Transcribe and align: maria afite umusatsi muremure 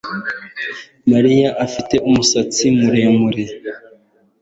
maria 1.11 1.49
afite 1.65 1.95
umusatsi 2.07 2.65
muremure 2.79 3.43